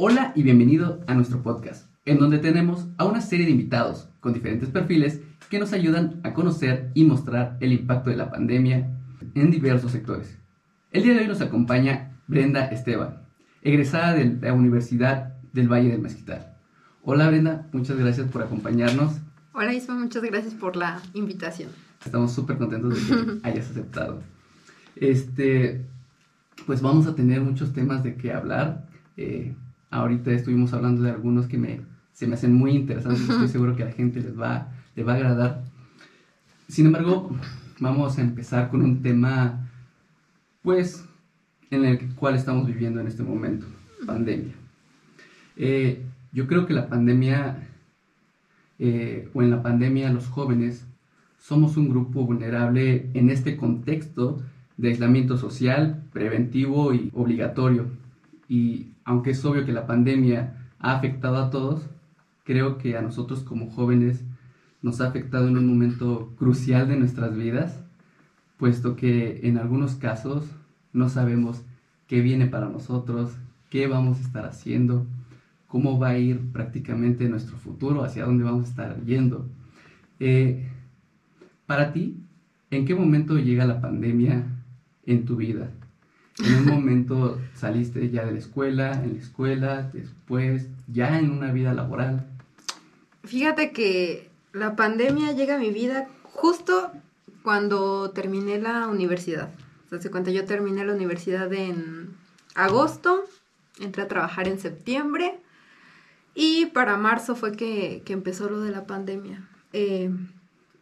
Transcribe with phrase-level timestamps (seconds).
[0.00, 4.32] Hola y bienvenido a nuestro podcast, en donde tenemos a una serie de invitados con
[4.32, 8.96] diferentes perfiles que nos ayudan a conocer y mostrar el impacto de la pandemia
[9.34, 10.38] en diversos sectores.
[10.92, 13.22] El día de hoy nos acompaña Brenda Esteban,
[13.60, 16.54] egresada de la Universidad del Valle del Mezquital.
[17.02, 19.14] Hola Brenda, muchas gracias por acompañarnos.
[19.52, 21.70] Hola Isma, muchas gracias por la invitación.
[22.06, 24.22] Estamos súper contentos de que hayas aceptado.
[24.94, 25.84] Este,
[26.66, 28.86] pues vamos a tener muchos temas de qué hablar.
[29.16, 29.56] Eh,
[29.90, 31.80] Ahorita estuvimos hablando de algunos que me,
[32.12, 35.12] se me hacen muy interesantes, estoy seguro que a la gente les va, les va
[35.12, 35.64] a agradar.
[36.68, 37.30] Sin embargo,
[37.80, 39.70] vamos a empezar con un tema,
[40.62, 41.04] pues,
[41.70, 43.66] en el cual estamos viviendo en este momento,
[44.06, 44.54] pandemia.
[45.56, 47.68] Eh, yo creo que la pandemia,
[48.78, 50.86] eh, o en la pandemia los jóvenes,
[51.38, 54.42] somos un grupo vulnerable en este contexto
[54.76, 57.86] de aislamiento social, preventivo y obligatorio.
[58.48, 61.88] Y aunque es obvio que la pandemia ha afectado a todos,
[62.44, 64.24] creo que a nosotros como jóvenes
[64.80, 67.84] nos ha afectado en un momento crucial de nuestras vidas,
[68.56, 70.44] puesto que en algunos casos
[70.92, 71.62] no sabemos
[72.06, 73.36] qué viene para nosotros,
[73.70, 75.06] qué vamos a estar haciendo,
[75.66, 79.46] cómo va a ir prácticamente nuestro futuro, hacia dónde vamos a estar yendo.
[80.18, 80.68] Eh,
[81.66, 82.16] para ti,
[82.70, 84.46] ¿en qué momento llega la pandemia
[85.04, 85.70] en tu vida?
[86.38, 91.52] En un momento saliste ya de la escuela, en la escuela, después, ya en una
[91.52, 92.26] vida laboral.
[93.24, 96.92] Fíjate que la pandemia llega a mi vida justo
[97.42, 99.50] cuando terminé la universidad.
[99.86, 102.14] O sea, se cuenta, yo terminé la universidad en
[102.54, 103.24] agosto,
[103.80, 105.38] entré a trabajar en septiembre
[106.34, 109.48] y para marzo fue que, empezó lo de la pandemia.
[109.72, 110.10] Eh,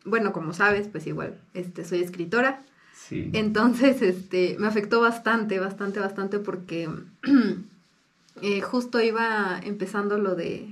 [0.05, 2.63] bueno, como sabes, pues igual, este, soy escritora.
[3.11, 6.89] Entonces, este, me afectó bastante, bastante, bastante porque
[8.43, 10.69] eh, justo iba empezando lo de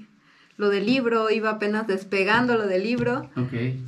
[0.57, 3.29] lo del libro, iba apenas despegando lo del libro.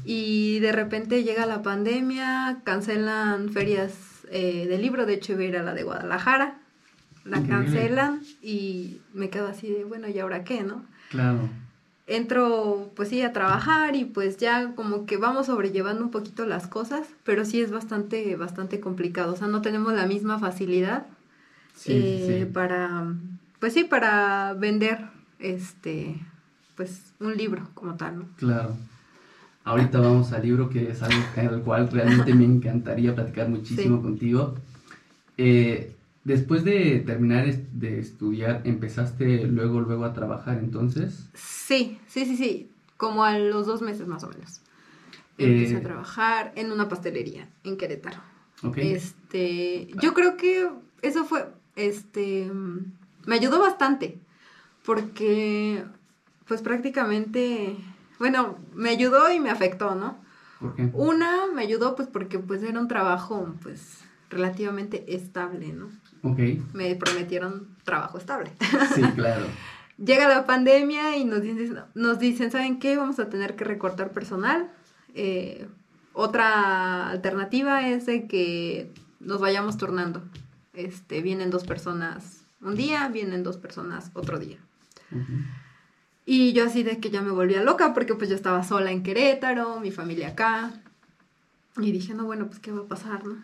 [0.05, 3.93] Y de repente llega la pandemia, cancelan ferias
[4.31, 6.59] eh, del libro, de hecho iba a ir a la de Guadalajara,
[7.25, 10.85] la cancelan y me quedo así de, bueno, ¿y ahora qué, no?
[11.11, 11.49] Claro
[12.07, 16.67] entro pues sí a trabajar y pues ya como que vamos sobrellevando un poquito las
[16.67, 21.07] cosas, pero sí es bastante, bastante complicado, o sea, no tenemos la misma facilidad
[21.87, 23.13] eh, para,
[23.59, 25.01] pues sí, para vender
[25.39, 26.17] este,
[26.77, 28.25] pues un libro como tal, ¿no?
[28.37, 28.77] Claro.
[29.65, 34.55] Ahorita vamos al libro que es algo al cual realmente me encantaría platicar muchísimo contigo.
[35.37, 35.96] Eh,
[36.27, 41.31] Después de terminar de estudiar, ¿empezaste luego, luego a trabajar entonces?
[41.35, 42.71] Sí, sí, sí, sí.
[42.97, 44.61] Como a los dos meses más o menos.
[45.39, 48.19] Empecé a eh, trabajar en una pastelería en Querétaro.
[48.61, 48.93] Okay.
[48.93, 50.69] Este, yo creo que
[51.01, 52.51] eso fue, este,
[53.25, 54.19] me ayudó bastante
[54.85, 55.85] porque,
[56.49, 57.77] pues prácticamente,
[58.19, 60.19] bueno, me ayudó y me afectó, ¿no?
[60.59, 60.91] ¿Por qué?
[60.93, 65.89] Una, me ayudó pues porque pues era un trabajo, pues, relativamente estable, ¿no?
[66.73, 68.53] Me prometieron trabajo estable.
[68.95, 69.47] Sí, claro.
[70.05, 72.97] Llega la pandemia y nos dicen, nos dicen, ¿saben qué?
[72.97, 74.71] Vamos a tener que recortar personal.
[75.15, 75.67] Eh,
[76.13, 80.23] otra alternativa es de que nos vayamos turnando.
[80.75, 84.59] Este, vienen dos personas un día, vienen dos personas otro día.
[86.27, 89.03] Y yo así de que ya me volvía loca porque pues yo estaba sola en
[89.03, 90.73] Querétaro, mi familia acá.
[91.79, 93.37] Y dije, no, bueno, pues qué va a pasar, ¿no?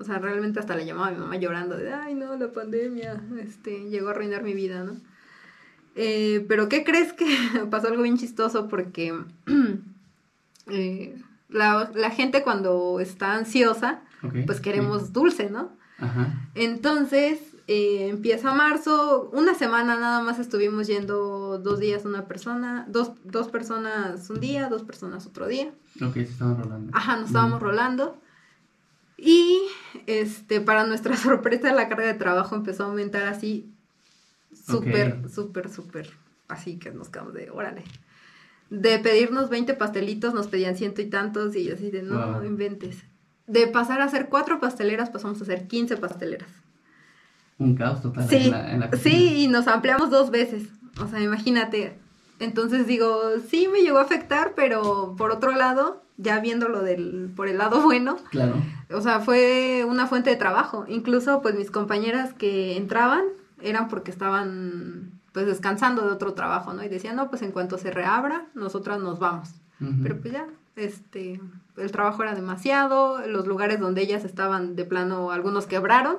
[0.00, 3.22] O sea, realmente hasta le llamaba a mi mamá llorando de, ay, no, la pandemia,
[3.38, 4.96] este, llegó a arruinar mi vida, ¿no?
[5.94, 7.26] Eh, pero ¿qué crees que
[7.70, 8.66] pasó algo bien chistoso?
[8.68, 9.14] Porque
[10.68, 14.00] eh, la, gente cuando está ansiosa,
[14.46, 15.70] pues queremos dulce, ¿no?
[15.98, 16.48] Ajá.
[16.54, 17.38] Entonces,
[17.72, 23.48] eh, empieza marzo, una semana nada más estuvimos yendo dos días una persona, dos, dos
[23.48, 25.70] personas un día, dos personas otro día.
[26.02, 26.90] Ok, se estaban rolando.
[26.92, 28.20] Ajá, nos estábamos rolando.
[29.20, 29.60] Y
[30.06, 33.70] este, para nuestra sorpresa, la carga de trabajo empezó a aumentar así,
[34.52, 36.10] súper, súper, súper,
[36.48, 37.84] así que nos quedamos de, órale.
[38.70, 43.04] De pedirnos 20 pastelitos, nos pedían ciento y tantos, y así de, no, no inventes.
[43.46, 46.48] De pasar a hacer cuatro pasteleras, pasamos a hacer 15 pasteleras.
[47.58, 50.68] Un caos total sí, en la, Sí, y nos ampliamos dos veces.
[50.98, 51.98] O sea, imagínate.
[52.40, 57.48] Entonces digo, sí me llegó a afectar, pero por otro lado, ya viéndolo del, por
[57.48, 58.16] el lado bueno.
[58.30, 58.54] Claro.
[58.92, 60.84] O sea, fue una fuente de trabajo.
[60.88, 63.24] Incluso, pues, mis compañeras que entraban
[63.62, 66.82] eran porque estaban, pues, descansando de otro trabajo, ¿no?
[66.82, 69.50] Y decían, no, pues, en cuanto se reabra, nosotras nos vamos.
[70.02, 70.46] Pero, pues, ya,
[70.76, 71.40] este,
[71.76, 76.16] el trabajo era demasiado, los lugares donde ellas estaban de plano, algunos quebraron.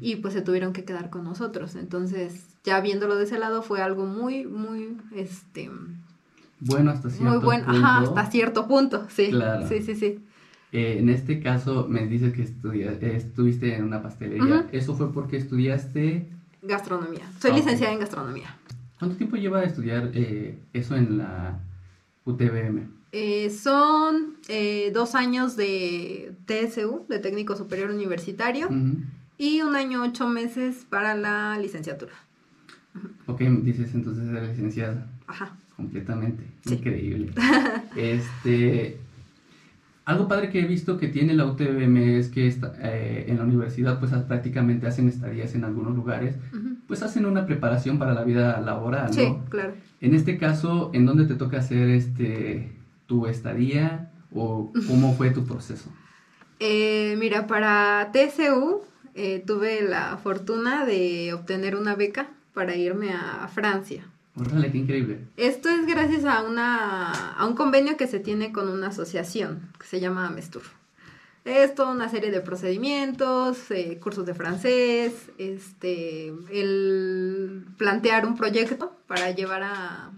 [0.00, 1.76] Y pues se tuvieron que quedar con nosotros.
[1.76, 5.70] Entonces, ya viéndolo de ese lado fue algo muy, muy, este...
[6.60, 7.70] Bueno, hasta cierto Muy punto.
[7.70, 9.28] ajá, hasta cierto punto, sí.
[9.28, 9.68] Claro.
[9.68, 10.18] Sí, sí, sí.
[10.72, 14.66] Eh, en este caso me dices que estudia- eh, estuviste en una pastelería.
[14.72, 16.28] ¿Eso fue porque estudiaste?
[16.62, 17.30] Gastronomía.
[17.40, 18.56] Soy licenciada en gastronomía.
[18.98, 21.60] ¿Cuánto tiempo lleva a estudiar eh, eso en la
[22.24, 22.88] UTBM?
[23.12, 28.68] Eh, son eh, dos años de TSU, de técnico superior universitario,
[29.36, 32.14] y un año ocho meses para la licenciatura.
[33.26, 35.06] Ok, dices entonces eres licenciada.
[35.26, 35.56] Ajá.
[35.76, 36.44] Completamente.
[36.66, 36.74] Sí.
[36.74, 37.32] Increíble.
[37.96, 38.98] este.
[40.04, 43.44] Algo padre que he visto que tiene la UTBM es que esta- eh, en la
[43.44, 46.34] universidad pues prácticamente hacen estadías en algunos lugares,
[46.86, 49.12] pues hacen una preparación para la vida laboral, ¿no?
[49.14, 49.72] Sí, claro.
[50.02, 52.70] En este caso, ¿en dónde te toca hacer este
[53.06, 55.90] tu estadía o cómo fue tu proceso?
[56.60, 58.82] Eh, mira, para TSU
[59.16, 64.06] eh, tuve la fortuna de obtener una beca para irme a Francia.
[64.36, 65.20] Órale, qué increíble.
[65.36, 69.86] Esto es gracias a, una, a un convenio que se tiene con una asociación que
[69.86, 70.62] se llama Mestur.
[71.44, 78.96] Es toda una serie de procedimientos, eh, cursos de francés, este, el plantear un proyecto
[79.06, 80.10] para llevar a,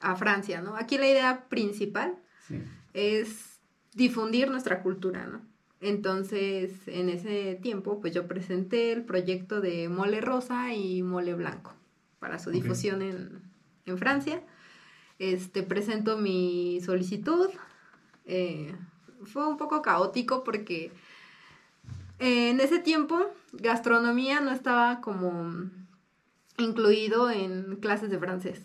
[0.00, 0.76] a Francia, ¿no?
[0.76, 2.16] Aquí la idea principal
[2.48, 2.60] Sí.
[2.92, 3.60] es
[3.94, 5.40] difundir nuestra cultura, ¿no?
[5.82, 11.74] Entonces, en ese tiempo, pues yo presenté el proyecto de mole rosa y mole blanco
[12.20, 13.42] para su difusión en,
[13.86, 14.40] en Francia.
[15.18, 17.50] Este, presento mi solicitud.
[18.24, 18.74] eh,
[19.24, 20.90] fue un poco caótico porque
[22.18, 23.20] eh, en ese tiempo
[23.52, 25.70] gastronomía no estaba como
[26.58, 28.62] incluido en clases de francés.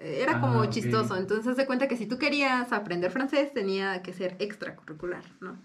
[0.00, 0.70] Eh, Era Ah, como ok.
[0.70, 1.16] chistoso.
[1.16, 5.58] Entonces se cuenta que si tú querías aprender francés tenía que ser extracurricular, ¿no?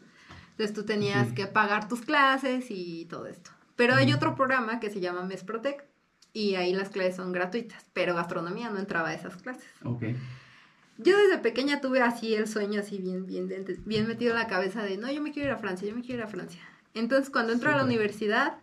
[0.55, 3.51] Entonces tú tenías que pagar tus clases y todo esto.
[3.75, 5.85] Pero hay otro programa que se llama Mesprotec
[6.31, 9.65] y ahí las clases son gratuitas, pero gastronomía no entraba a esas clases.
[9.83, 10.03] Ok.
[10.97, 13.49] Yo desde pequeña tuve así el sueño así bien, bien,
[13.85, 16.01] bien metido en la cabeza de, no, yo me quiero ir a Francia, yo me
[16.01, 16.61] quiero ir a Francia.
[16.93, 18.57] Entonces cuando entro a la universidad,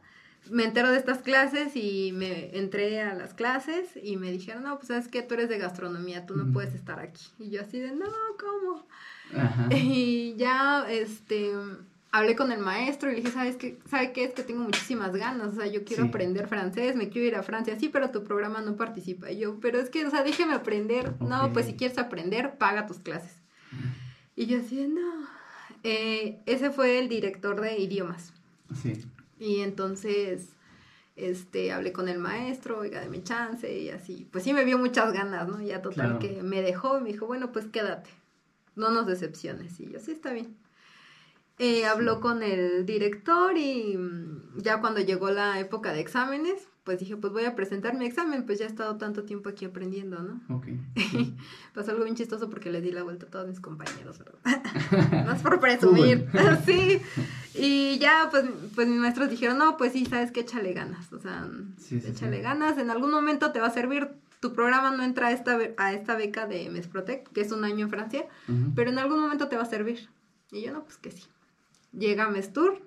[0.51, 4.77] me entero de estas clases y me entré a las clases y me dijeron, no,
[4.77, 7.23] pues sabes que tú eres de gastronomía, tú no puedes estar aquí.
[7.39, 8.07] Y yo así de, no,
[8.41, 8.87] ¿cómo?
[9.37, 9.69] Ajá.
[9.75, 11.53] Y ya, este,
[12.11, 13.79] hablé con el maestro y le dije, ¿sabes qué?
[13.89, 14.25] ¿Sabe qué?
[14.25, 16.09] Es que tengo muchísimas ganas, o sea, yo quiero Sí.
[16.09, 19.31] aprender francés, me quiero ir a Francia, sí, pero tu programa no participa.
[19.31, 21.15] Y yo, pero es que, o sea, déjeme aprender.
[21.21, 23.33] No, pues si quieres aprender, paga tus clases.
[24.37, 25.27] Y yo así no.
[25.85, 28.33] Eh, ese fue el director de idiomas.
[28.83, 29.05] Sí.
[29.41, 30.51] Y entonces,
[31.17, 34.27] este, hablé con el maestro, oiga, de mi chance y así.
[34.31, 35.61] Pues sí me vio muchas ganas, ¿no?
[35.61, 36.19] Ya total Claro.
[36.21, 38.11] que me dejó y me dijo, bueno, pues quédate,
[38.77, 39.79] no nos decepciones.
[39.81, 40.57] Y yo, sí, está bien.
[41.59, 46.99] Eh, habló con el director y mm, ya cuando llegó la época de exámenes, pues
[46.99, 50.21] dije, pues voy a presentar mi examen, pues ya he estado tanto tiempo aquí aprendiendo,
[50.21, 50.41] ¿no?
[50.49, 50.67] Ok.
[51.75, 55.25] Pasó algo bien chistoso porque le di la vuelta a todos mis compañeros, ¿verdad?
[55.27, 56.27] Más por presumir.
[56.67, 57.01] sí.
[57.55, 61.13] Y ya, pues, pues mis maestros dijeron, no, pues sí, sabes que échale ganas.
[61.13, 61.49] O sea,
[61.79, 62.79] Sí, sí, échale ganas.
[62.79, 64.09] En algún momento te va a servir.
[64.43, 67.85] Tu programa no entra a esta, a esta beca de Mesprotec, que es un año
[67.85, 68.73] en Francia, Ujú.
[68.75, 70.09] pero en algún momento te va a servir.
[70.51, 71.23] Y yo, no, pues que sí.
[71.93, 72.83] Llega Mestur,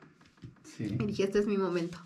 [0.64, 0.84] Sí.
[1.00, 1.98] y dije, este es mi momento.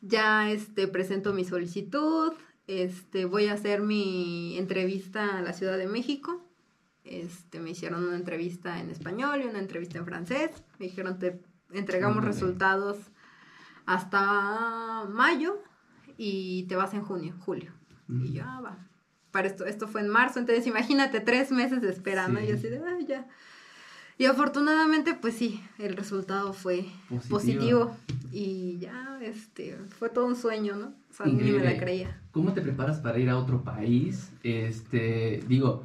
[0.00, 2.32] Ya este, presento mi solicitud,
[2.66, 6.42] este, voy a hacer mi entrevista a la Ciudad de México.
[7.04, 10.50] Este, me hicieron una entrevista en español y una entrevista en francés.
[10.78, 11.38] Me dijeron, te
[11.70, 12.96] entregamos resultados
[13.84, 15.60] hasta mayo
[16.16, 17.72] y te vas en junio, julio.
[18.08, 18.78] Y yo, ah, va.
[19.30, 22.40] Para esto, esto fue en marzo, entonces imagínate tres meses de espera, ¿no?
[22.40, 23.26] Y así de, "Ay, ya.
[24.16, 27.28] Y afortunadamente, pues sí, el resultado fue Positivo.
[27.30, 27.96] positivo.
[28.30, 30.94] Y ya, este, fue todo un sueño, ¿no?
[31.10, 32.20] O sea, ni me la creía.
[32.30, 34.30] ¿Cómo te preparas para ir a otro país?
[34.44, 35.82] Este, digo,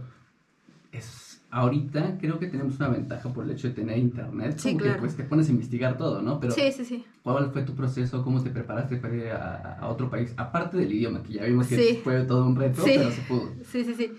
[0.92, 4.84] es ahorita creo que tenemos una ventaja por el hecho de tener internet, Sí, como
[4.84, 6.40] que pues te pones a investigar todo, ¿no?
[6.40, 7.06] Pero sí, sí, sí.
[7.24, 8.24] ¿cuál fue tu proceso?
[8.24, 10.34] ¿Cómo te preparaste para ir a, a otro país?
[10.38, 12.00] Aparte del idioma, que ya vimos que Sí.
[12.04, 12.94] fue todo un reto, Sí.
[12.96, 13.52] pero se pudo.
[13.72, 14.12] Sí, sí, sí.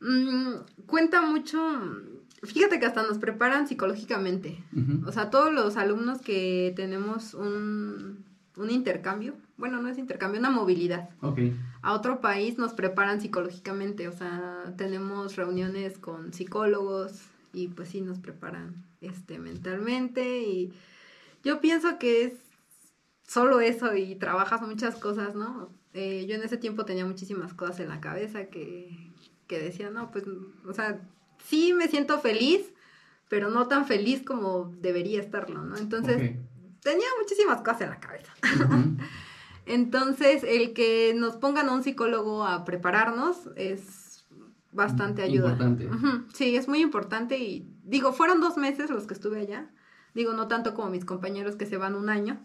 [0.00, 1.58] Mm, cuenta mucho.
[2.42, 4.62] Fíjate que hasta nos preparan psicológicamente.
[5.06, 8.22] O sea, todos los alumnos que tenemos un,
[8.58, 11.38] un intercambio, bueno, no es intercambio, una movilidad Ok,
[11.82, 18.00] a otro país nos preparan psicológicamente, o sea, tenemos reuniones con psicólogos y pues sí
[18.00, 20.72] nos preparan este mentalmente y
[21.44, 22.32] yo pienso que es
[23.26, 25.70] solo eso y trabajas muchas cosas, ¿no?
[25.92, 29.12] Eh, yo en ese tiempo tenía muchísimas cosas en la cabeza que,
[29.46, 30.24] que decía, no, pues,
[30.66, 31.00] o sea,
[31.44, 32.72] sí me siento feliz,
[33.28, 35.76] pero no tan feliz como debería estarlo, ¿no?
[35.76, 36.36] Entonces,
[36.82, 38.32] tenía muchísimas cosas en la cabeza.
[39.66, 44.24] Entonces, el que nos pongan a un psicólogo a prepararnos es
[44.72, 45.52] bastante ayuda.
[45.52, 45.88] Importante.
[46.34, 49.70] Sí, es muy importante y digo, fueron dos meses los que estuve allá.
[50.14, 52.40] Digo, no tanto como mis compañeros que se van un año,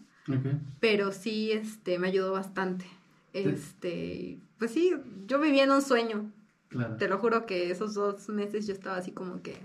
[0.80, 2.86] pero sí, este, me ayudó bastante.
[3.32, 4.92] Este, pues sí,
[5.26, 6.30] yo vivía en un sueño.
[6.68, 6.96] Claro.
[6.96, 9.60] Te lo juro que esos dos meses yo estaba así como que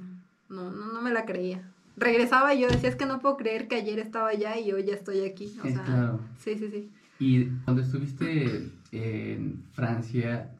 [0.49, 1.71] no, no, no me la creía.
[1.97, 4.83] Regresaba y yo decía, es que no puedo creer que ayer estaba allá y hoy
[4.83, 5.55] ya estoy aquí.
[5.59, 6.19] O sea, claro.
[6.39, 6.91] sí, sí, sí.
[7.19, 10.51] Y cuando estuviste en Francia,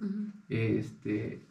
[0.50, 1.42] este,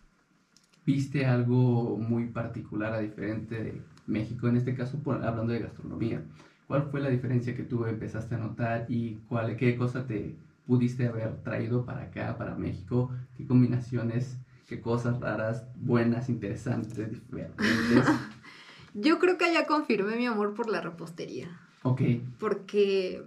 [0.87, 6.23] viste algo muy particular a diferente de México, en este caso por- hablando de gastronomía.
[6.67, 11.07] ¿Cuál fue la diferencia que tú empezaste a notar y cuál, qué cosa te pudiste
[11.07, 13.11] haber traído para acá, para México?
[13.37, 18.07] ¿Qué combinaciones, qué cosas raras, buenas, interesantes, diferentes?
[18.95, 21.49] Yo creo que allá confirmé mi amor por la repostería.
[21.83, 22.01] ok,
[22.39, 23.23] porque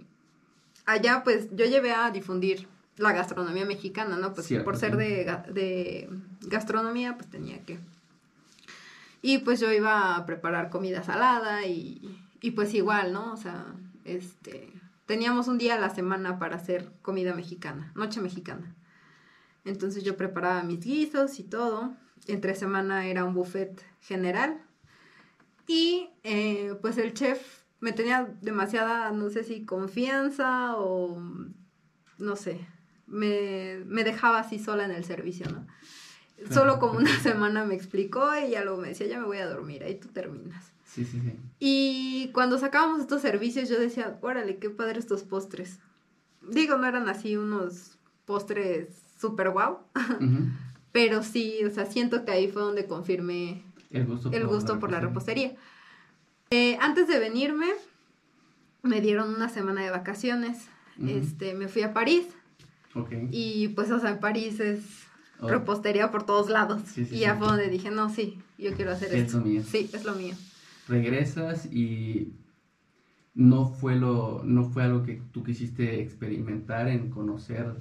[0.88, 2.66] allá pues yo llevé a difundir
[2.96, 4.32] la gastronomía mexicana, ¿no?
[4.32, 6.08] Pues Cierto, por ser de, de
[6.40, 7.78] gastronomía pues tenía que.
[9.20, 13.32] Y pues yo iba a preparar comida salada y, y pues igual, ¿no?
[13.32, 13.66] O sea,
[14.04, 14.72] este,
[15.06, 18.74] teníamos un día a la semana para hacer comida mexicana, noche mexicana.
[19.64, 21.92] Entonces yo preparaba mis guisos y todo.
[22.26, 24.62] Entre semana era un buffet general.
[25.66, 31.22] Y eh, pues el chef me tenía demasiada, no sé si confianza o
[32.18, 32.60] no sé,
[33.06, 35.66] me, me dejaba así sola en el servicio, ¿no?
[36.36, 36.54] Claro.
[36.54, 39.48] Solo como una semana me explicó y ya luego me decía, ya me voy a
[39.48, 40.72] dormir, ahí tú terminas.
[40.84, 41.32] sí, sí, sí.
[41.60, 45.78] Y cuando sacábamos estos servicios yo decía, órale, qué padre estos postres.
[46.42, 48.88] Digo, no eran así unos postres
[49.20, 49.80] súper guau,
[50.20, 50.48] Ujú.
[50.92, 54.90] pero sí, o sea, siento que ahí fue donde confirmé El gusto, el gusto por
[54.92, 55.56] la repostería.
[56.50, 57.66] Eh, antes de venirme,
[58.82, 60.66] me dieron una semana de vacaciones.
[61.06, 62.26] Este, me fui a París
[62.96, 63.12] Ok.
[63.30, 64.80] y pues, o sea, París es
[65.40, 65.46] Oh.
[65.46, 66.82] repostería por todos lados.
[66.86, 67.38] Sí, sí, y ya sí.
[67.38, 69.38] fue donde dije, no, sí, yo quiero hacer Es esto.
[69.38, 69.62] lo mío.
[69.62, 70.34] Sí, es lo mío.
[70.88, 72.32] regresas y
[73.34, 77.74] no fue lo no fue algo que tú quisiste experimentar en conocer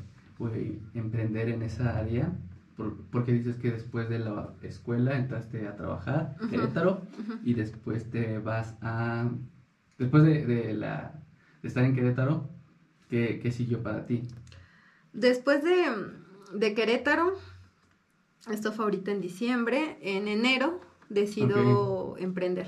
[0.94, 2.32] emprender en esa área
[2.78, 6.50] Por- porque dices que después de la escuela entraste a trabajar Ujú.
[6.50, 7.02] Querétaro
[7.44, 9.30] y después te vas a
[9.98, 11.20] después de, de la
[11.64, 12.50] de estar en Querétaro
[13.10, 14.28] ¿qué, qué siguió para ti?
[15.14, 15.86] Después de,
[16.54, 17.34] de Querétaro,
[18.52, 20.80] esto fue ahorita en diciembre, en enero
[21.10, 22.68] decido emprender.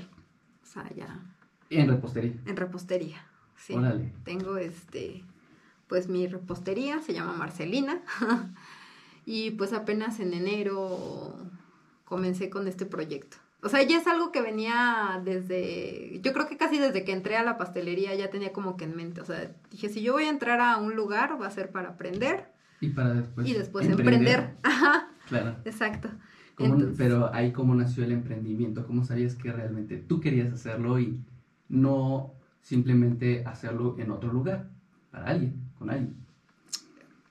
[0.62, 1.20] O sea, ya
[1.70, 2.34] En repostería.
[2.46, 3.24] en repostería.
[3.56, 3.74] Sí.
[3.74, 4.12] Órale.
[4.24, 5.22] Tengo este,
[5.86, 8.00] pues mi repostería, se llama Marcelina.
[9.32, 11.36] y pues apenas en enero
[12.04, 13.36] comencé con este proyecto.
[13.62, 17.36] O sea, ya es algo que venía desde, yo creo que casi desde que entré
[17.36, 19.20] a la pastelería ya tenía como que en mente.
[19.20, 21.90] O sea, dije, si yo voy a entrar a un lugar va a ser para
[21.90, 24.56] aprender Y para después y después emprender.
[24.64, 25.54] Ajá, Claro.
[25.64, 26.08] exacto.
[26.56, 30.98] ¿Cómo- Entonces- pero ahí cómo nació el emprendimiento, cómo sabías que realmente tú querías hacerlo
[30.98, 31.20] y
[31.68, 32.32] no
[32.62, 34.68] simplemente hacerlo en otro lugar,
[35.12, 36.16] para alguien, con alguien.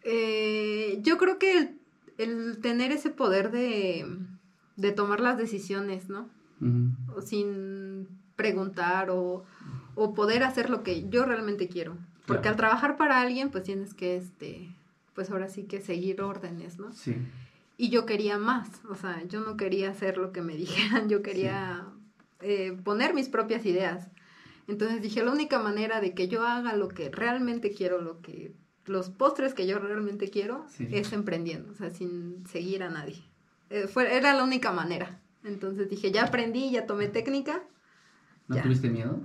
[0.03, 1.78] Eh, yo creo que el,
[2.19, 4.05] el tener ese poder de,
[4.75, 6.29] de tomar las decisiones, ¿no?
[7.25, 9.43] Sin preguntar o,
[9.95, 11.97] o poder hacer lo que yo realmente quiero.
[12.25, 12.49] Porque Claro.
[12.49, 14.69] al trabajar para alguien, pues tienes que, este,
[15.15, 16.91] pues ahora sí que seguir órdenes, ¿no?
[16.93, 17.15] Sí,
[17.77, 21.21] Y yo quería más, o sea, yo no quería hacer lo que me dijeran, yo
[21.21, 21.85] quería
[22.41, 24.07] eh, poner mis propias ideas.
[24.67, 28.53] Entonces dije, la única manera de que yo haga lo que realmente quiero, lo que
[28.89, 30.87] los postres que yo realmente quiero, Sí.
[30.91, 33.21] es emprendiendo, o sea, sin seguir a nadie.
[33.69, 35.19] Eh, fue, era la única manera.
[35.43, 37.61] Entonces dije, ya aprendí, ya tomé técnica.
[38.47, 38.63] ¿no Ya.
[38.63, 39.19] tuviste miedo?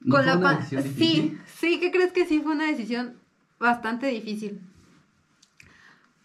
[0.00, 3.16] ¿No Con fue la una sí, sí, ¿qué crees que sí fue una decisión
[3.58, 4.60] bastante difícil?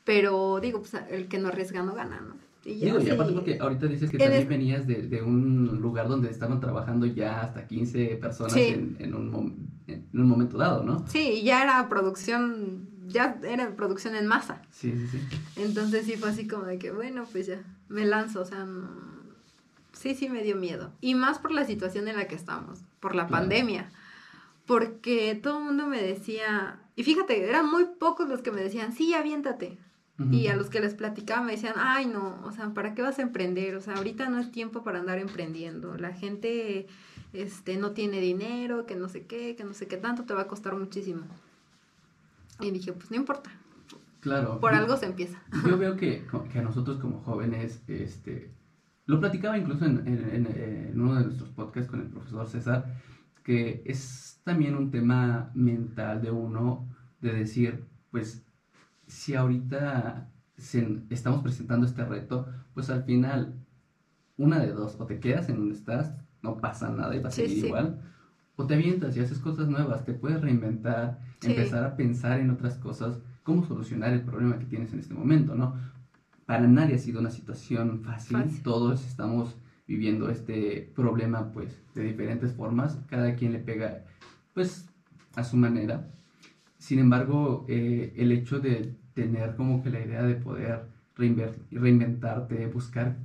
[0.04, 2.36] Pero digo, pues el que no arriesga no gana, ¿no?
[2.68, 6.32] Y Digo, aparte porque ahorita dices que En también venías de, de un lugar donde
[6.32, 8.62] estaban trabajando ya hasta 15 personas Sí.
[8.70, 9.56] en, en un, mom-
[9.88, 11.06] en un momento dado, ¿no?
[11.08, 14.64] Sí, ya era producción, ya era producción en masa.
[14.72, 15.20] Sí, sí, sí.
[15.58, 18.90] Entonces sí fue así como de que, bueno, pues ya, me lanzo, o sea, no-
[19.94, 20.92] sí, sí me dio miedo.
[21.02, 23.44] Y más por la situación en la que estamos, por la Claro.
[23.44, 23.92] pandemia.
[24.66, 28.92] Porque todo el mundo me decía, y fíjate, eran muy pocos los que me decían,
[28.94, 29.78] sí, aviéntate.
[30.32, 33.20] Y a los que les platicaba me decían, ay no, o sea, ¿para qué vas
[33.20, 33.76] a emprender?
[33.76, 35.98] O sea, ahorita no es tiempo para andar emprendiendo.
[35.98, 36.88] La gente
[37.34, 40.44] este, no tiene dinero, que no sé qué, que no sé qué tanto, te va
[40.44, 41.26] a costar muchísimo.
[42.62, 43.50] Y dije, pues no importa,
[44.22, 44.62] Claro.
[44.62, 45.42] por Yo- algo se empieza.
[45.68, 48.52] Yo veo que, que a nosotros como jóvenes, este,
[49.08, 50.48] lo platicaba incluso en, en- en-
[50.92, 53.02] en uno de nuestros podcasts con el profesor César,
[53.44, 56.88] que es también un tema mental de uno
[57.20, 58.45] de decir, pues
[59.08, 60.30] si ahorita
[61.10, 63.54] estamos presentando este reto, pues al final,
[64.38, 67.32] una de dos, o te quedas en donde estás, no pasa nada y va a
[67.32, 68.02] seguir igual,
[68.56, 72.78] o te avientas y haces cosas nuevas, te puedes reinventar, empezar a pensar en otras
[72.78, 75.76] cosas, cómo solucionar el problema que tienes en este momento, ¿no?
[76.46, 79.58] Para nadie ha sido una situación fácil, todos estamos
[79.88, 84.04] viviendo este problema pues de diferentes formas, cada quien le pega
[84.54, 84.88] pues
[85.36, 86.10] a su manera.
[86.86, 93.18] Sin embargo, eh, el hecho de tener como que la idea de poder reinventarte, buscar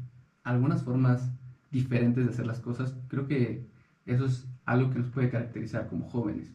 [0.45, 1.31] algunas formas
[1.71, 3.67] diferentes de hacer las cosas, creo que
[4.07, 6.55] eso es algo que nos puede caracterizar como jóvenes.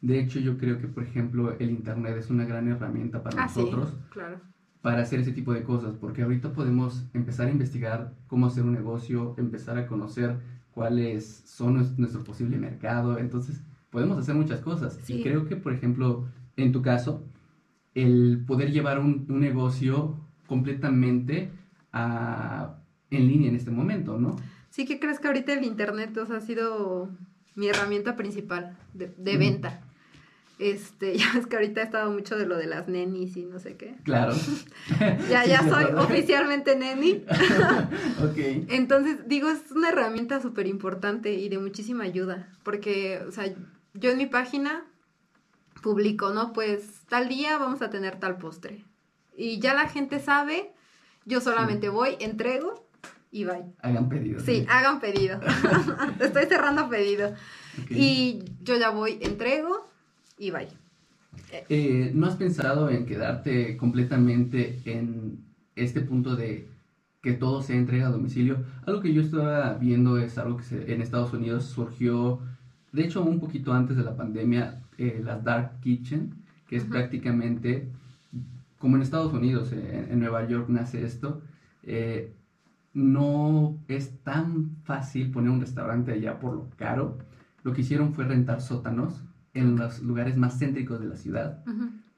[0.00, 3.46] De hecho, yo creo que, por ejemplo, el Internet es una gran herramienta para ah,
[3.46, 4.38] nosotros claro.
[4.80, 8.74] para hacer ese tipo de cosas, porque ahorita podemos empezar a investigar cómo hacer un
[8.74, 10.36] negocio, empezar a conocer
[10.70, 15.00] cuáles son nuestro posible mercado, entonces podemos hacer muchas cosas.
[15.10, 17.24] Y creo que, por ejemplo, en tu caso,
[17.94, 21.50] el poder llevar un, negocio completamente
[21.92, 24.36] en línea en este momento, ¿no?
[24.70, 27.08] Sí, que crees que ahorita el Internet ha sido
[27.54, 29.80] mi herramienta principal de, venta?
[30.58, 33.58] Este, ya ves que ahorita he estado mucho de lo de las nenis y no
[33.58, 33.94] sé qué.
[34.02, 34.34] Claro.
[35.30, 37.24] ya, ya soy oficialmente neni.
[38.22, 38.68] ok.
[38.68, 42.48] Entonces, digo, es una herramienta súper importante y de muchísima ayuda.
[42.62, 43.52] Porque, o sea,
[43.94, 44.84] yo en mi página
[45.84, 46.54] publico, ¿no?
[46.54, 48.82] Pues tal día vamos a tener tal postre.
[49.36, 50.72] Y ya la gente sabe,
[51.26, 52.88] yo solamente voy, entrego
[53.30, 53.66] y bye.
[53.82, 54.40] Hagan pedido.
[54.40, 55.38] Sí, hagan pedido.
[56.20, 57.34] Estoy cerrando pedido.
[57.90, 59.86] Y yo ya voy, entrego
[60.38, 60.68] y bye.
[61.68, 65.44] Eh, ¿No has pensado en quedarte completamente en
[65.76, 66.66] este punto de
[67.20, 68.64] que todo se entrega a domicilio?
[68.86, 72.40] Algo que yo estaba viendo es algo que en Estados Unidos surgió,
[72.92, 76.34] de hecho un poquito antes de la pandemia, eh, las Dark Kitchen,
[76.66, 77.88] que es prácticamente
[78.78, 81.40] como en Estados Unidos, eh, en Nueva York nace esto,
[81.84, 82.34] eh,
[82.92, 87.18] no es tan fácil poner un restaurante allá por lo caro.
[87.62, 91.64] Lo que hicieron fue rentar sótanos en los lugares más céntricos de la ciudad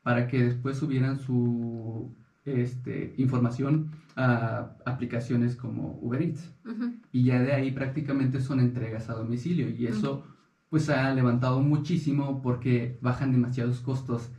[0.03, 2.13] para que después subieran su
[2.45, 6.53] este, información a aplicaciones como Uber Eats.
[7.13, 10.25] Y ya de ahí prácticamente son entregas a domicilio y eso
[10.71, 14.31] pues ha levantado muchísimo porque bajan demasiados costos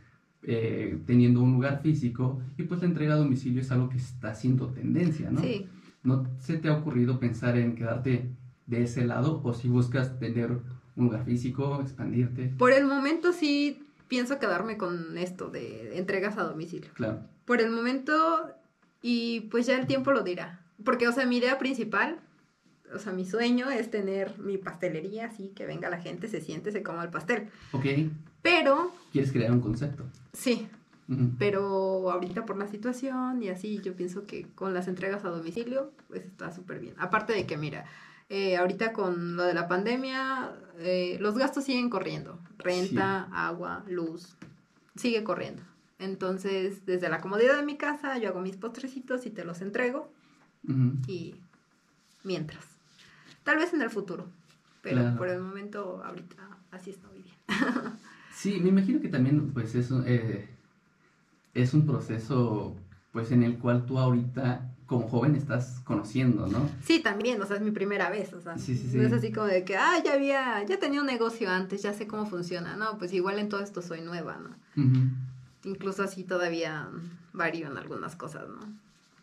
[0.42, 4.30] eh, teniendo un lugar físico y pues la entrega a domicilio es algo que está
[4.30, 5.40] haciendo tendencia, ¿no?
[5.40, 5.66] Sí.
[6.02, 8.30] ¿No se te ha ocurrido pensar en quedarte
[8.66, 10.52] de ese lado o si buscas tener
[10.96, 12.52] un lugar físico, expandirte?
[12.56, 16.90] Por el momento sí pienso quedarme con esto de entregas a domicilio.
[16.94, 17.20] Claro.
[17.44, 18.14] Por el momento
[19.02, 20.64] y pues ya el tiempo lo dirá.
[20.84, 22.20] Porque, o sea, mi idea principal
[22.94, 26.72] o sea, mi sueño es tener mi pastelería así, que venga la gente, se siente,
[26.72, 27.48] se coma el pastel.
[27.72, 27.86] Ok.
[28.42, 28.92] Pero...
[29.12, 30.04] ¿Quieres crear un concepto?
[30.32, 30.68] Sí.
[31.38, 35.90] Pero ahorita por la situación y así, yo pienso que con las entregas a domicilio,
[36.06, 36.94] pues está súper bien.
[36.98, 37.86] Aparte de que, mira,
[38.28, 42.38] eh, ahorita con lo de la pandemia, eh, los gastos siguen corriendo.
[42.58, 44.36] Renta, agua, luz,
[44.96, 45.62] sigue corriendo.
[45.98, 50.12] Entonces, desde la comodidad de mi casa, yo hago mis postrecitos y te los entrego.
[51.06, 51.36] Y
[52.22, 52.77] mientras.
[53.48, 54.26] Tal vez en el futuro,
[54.82, 56.36] pero por el momento ahorita
[56.70, 57.34] así está muy bien.
[58.34, 60.50] sí, me imagino que también pues eso eh,
[61.54, 62.76] es un proceso
[63.10, 66.68] pues en el cual tú ahorita como joven estás conociendo, ¿no?
[66.84, 69.64] Sí, también, o sea, es mi primera vez, o sea, no es así como de
[69.64, 73.14] que, ah, ya había, ya tenía un negocio antes, ya sé cómo funciona, no, pues
[73.14, 74.50] igual en todo esto soy nueva, ¿no?
[75.64, 76.90] Incluso así todavía
[77.32, 78.60] varío en algunas cosas, ¿no?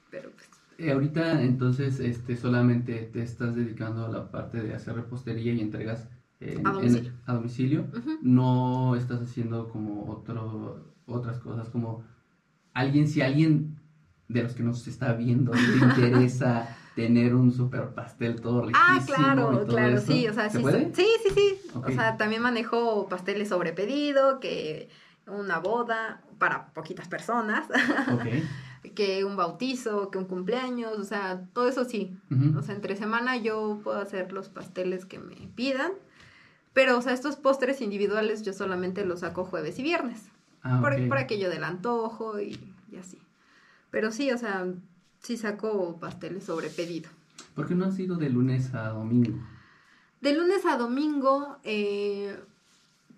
[0.10, 4.96] Pero pues eh, ahorita entonces este, solamente te estás dedicando a la parte de hacer
[4.96, 6.10] repostería y entregas
[7.26, 7.88] a domicilio,
[8.22, 12.04] no estás haciendo como otro, otras cosas, como
[12.74, 13.80] alguien, si alguien
[14.28, 18.86] de los que nos está viendo te interesa tener un super pastel todo riquísimo.
[18.88, 23.50] Ah, claro, claro, sí, o sea, sí, sí, sí, sí, o sea, también manejo pasteles
[23.50, 24.90] sobre pedido, que
[25.28, 27.66] una boda para poquitas personas.
[28.14, 28.44] Okay.
[28.94, 32.18] que un bautizo, que un cumpleaños, o sea, todo eso sí.
[32.58, 35.92] O sea, entre semana yo puedo hacer los pasteles que me pidan,
[36.74, 40.24] pero, o sea, estos postres individuales yo solamente los saco jueves y viernes.
[40.62, 42.60] Ah, por, aquello del antojo y,
[43.00, 43.20] así.
[43.92, 44.66] Pero sí, o sea,
[45.22, 47.10] sí saco pasteles sobre pedido.
[47.54, 49.38] ¿Por qué no ha sido de lunes a domingo?
[50.22, 52.36] De lunes a domingo, eh,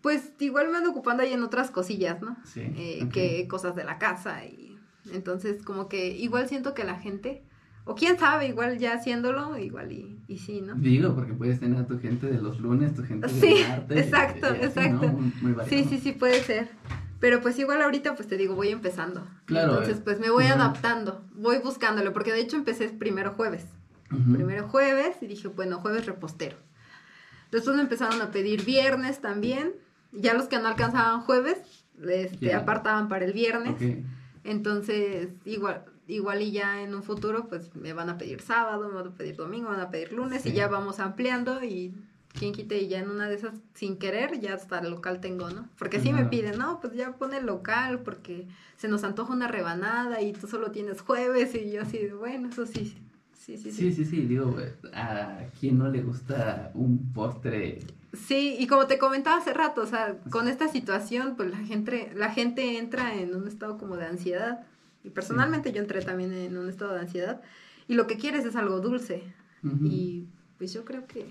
[0.02, 2.38] pues igual me ando ocupando ahí en otras cosillas, ¿no?
[2.44, 2.62] Sí.
[2.62, 4.67] Eh, que cosas de la casa y
[5.14, 7.44] entonces, como que igual siento que la gente
[7.86, 10.76] O quién sabe, igual ya haciéndolo, igual y, y sí, ¿no?
[10.76, 13.98] Digo, porque puedes tener a tu gente de los lunes, tu gente Sí, de martes.
[14.06, 14.66] exacto, y así, ¿no?
[14.66, 15.08] exacto.
[15.08, 16.68] Muy- muy Sí, sí, sí, puede ser.
[17.22, 19.26] Pero pues igual ahorita, pues te digo, voy empezando.
[19.46, 23.66] Claro, Entonces, eh, pues me voy adaptando, voy buscándolo, porque de hecho empecé primero jueves.
[24.10, 26.58] Primero jueves y dije, bueno, jueves repostero.
[27.52, 29.72] Después me empezaron a pedir viernes también.
[30.12, 31.58] Ya los que no alcanzaban jueves,
[32.06, 32.58] este, Ya.
[32.60, 33.76] apartaban para el viernes.
[34.48, 38.96] Entonces, igual, igual y ya en un futuro, pues me van a pedir sábado, me
[38.96, 40.50] van a pedir domingo, me van a pedir lunes Sí.
[40.50, 41.94] y ya vamos ampliando y
[42.34, 45.50] quien quite y ya en una de esas sin querer ya hasta el local tengo,
[45.50, 45.68] ¿no?
[45.78, 49.48] Porque sí me piden, no, pues ya pone el local porque se nos antoja una
[49.48, 52.96] rebanada y tú solo tienes jueves y yo así, bueno, eso sí,
[53.34, 53.72] sí, sí, sí.
[53.72, 54.56] Sí, sí, sí, digo,
[54.94, 57.80] a quien no le gusta un postre.
[58.26, 62.12] Sí, y como te comentaba hace rato, o sea, con esta situación, pues la gente,
[62.16, 64.66] la gente entra en un estado como de ansiedad.
[65.04, 67.42] Y personalmente yo entré también en un estado de ansiedad.
[67.88, 69.24] Y lo que quieres es algo dulce.
[69.84, 70.28] Y
[70.58, 71.28] pues yo creo que...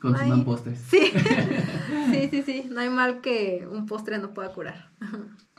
[0.00, 0.44] Consuman Ay.
[0.44, 0.78] postres.
[0.78, 1.00] Sí,
[2.12, 2.68] sí, sí, sí.
[2.70, 4.90] No hay mal que un postre no pueda curar.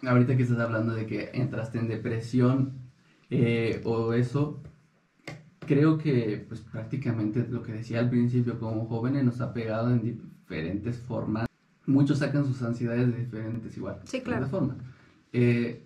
[0.01, 2.89] Ahorita que estás hablando de que entraste en depresión
[3.29, 4.61] eh, o eso,
[5.69, 10.01] creo que pues prácticamente lo que decía al principio, como jóvenes nos ha pegado en
[10.01, 11.45] diferentes formas.
[11.85, 13.99] Muchos sacan sus ansiedades de diferentes igual.
[14.03, 14.45] Sí, claro.
[14.45, 14.75] de forma.
[15.31, 15.83] Eh,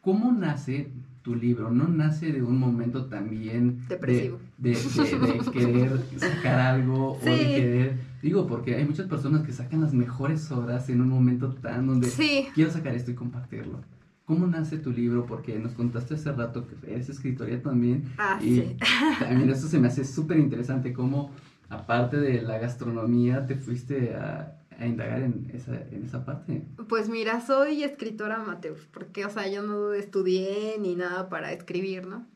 [0.00, 0.90] ¿Cómo nace
[1.22, 1.70] tu libro?
[1.70, 4.38] ¿No nace de un momento también de- Depresivo.
[4.58, 7.96] De, de- de querer sacar algo o de querer...
[8.20, 12.08] Digo, porque hay muchas personas que sacan las mejores obras en un momento tan donde
[12.08, 13.80] Sí, quiero sacar esto y compartirlo.
[14.24, 15.26] ¿Cómo nace tu libro?
[15.26, 18.12] Porque nos contaste hace rato que eres escritora también.
[18.18, 18.76] ah, y sí.
[19.18, 21.30] también esto se me hace súper interesante, cómo
[21.68, 26.62] aparte de la gastronomía te fuiste a, a indagar en esa, en esa parte.
[26.88, 32.06] Pues mira, soy escritora amateur, porque, o sea, yo no estudié ni nada para escribir,
[32.06, 32.26] ¿no?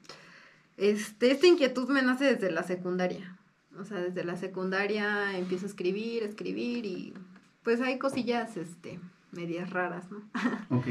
[0.76, 3.36] Este, esta inquietud me nace desde la secundaria.
[3.78, 7.14] O sea, desde la secundaria empiezo a escribir, escribir y
[7.62, 8.98] pues hay cosillas, este,
[9.32, 10.22] medias raras, ¿no?
[10.70, 10.86] Ok.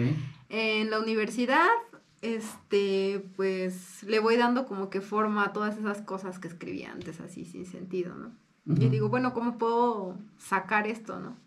[0.50, 1.68] En la universidad,
[2.22, 7.20] este, pues le voy dando como que forma a todas esas cosas que escribía antes,
[7.20, 8.32] así sin sentido, ¿no?
[8.66, 8.82] Ujú.
[8.82, 11.38] Yo digo, bueno, ¿cómo puedo sacar esto, no?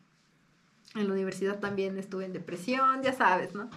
[0.95, 3.71] En la universidad también estuve en depresión, ya sabes, ¿no?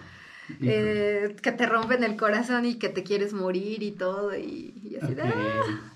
[0.60, 4.96] Eh, que te rompen el corazón y que te quieres morir y todo, y, y
[4.96, 5.22] así de...
[5.22, 5.93] "Ah".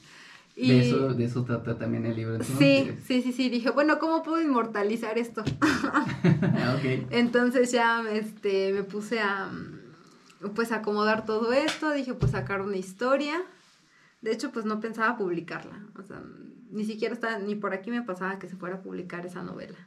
[0.60, 2.42] Y- De, eso, de eso trata también el libro.
[2.42, 3.04] Sí, entonces.
[3.06, 5.44] sí, sí, sí, dije, bueno, ¿cómo puedo inmortalizar esto?
[7.10, 9.50] Entonces ya este, me puse a
[10.56, 13.40] pues acomodar todo esto, dije pues sacar una historia.
[14.20, 16.20] De hecho pues no pensaba publicarla, o sea,
[16.70, 19.78] ni siquiera estaba, ni por aquí me pasaba que se fuera a publicar esa novela.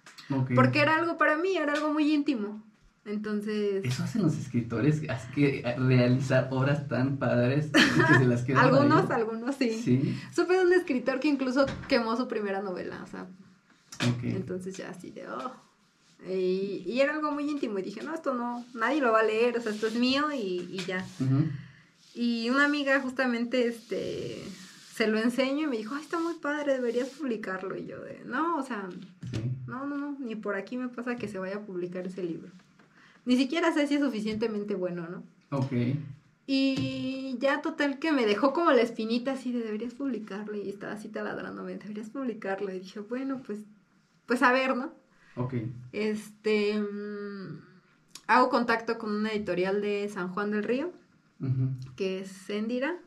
[0.55, 2.63] Porque era algo para mí, era algo muy íntimo.
[3.05, 8.41] Entonces, Eso hacen los escritores, es que eh, realizar obras tan padres que se las
[8.45, 9.71] quedan algunos, algunos sí.
[9.83, 13.23] Sí, Supe de un escritor que incluso quemó su primera novela, o sea,
[14.07, 14.23] ok.
[14.23, 15.51] Entonces ya así de, oh.
[16.29, 19.23] Y, y era algo muy íntimo y dije, no, esto no, nadie lo va a
[19.23, 21.03] leer, o sea, esto es mío y, y ya.
[22.13, 24.43] Y una amiga justamente, este,
[24.93, 27.75] se lo enseño y me dijo, ay, está muy padre, deberías publicarlo.
[27.75, 28.87] Y yo de, no, o sea,
[29.31, 29.39] Sí.
[29.65, 32.51] no, no, no, ni por aquí me pasa que se vaya a publicar ese libro.
[33.25, 35.23] Ni siquiera sé si es suficientemente bueno, ¿no?
[35.57, 35.71] Ok.
[36.47, 40.93] Y ya total que me dejó como la espinita así de deberías publicarlo y estaba
[40.93, 42.73] así taladrándome, deberías publicarlo.
[42.73, 43.59] Y dije, bueno, pues,
[44.25, 44.91] pues a ver, ¿no?
[45.35, 45.53] Ok.
[45.91, 47.61] Este, mm,
[48.27, 50.91] hago contacto con una editorial de San Juan del Río,
[51.95, 52.97] que es Sendira.